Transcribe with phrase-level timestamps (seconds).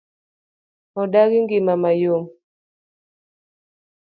[1.01, 2.23] Odagi ng'ima ma yom.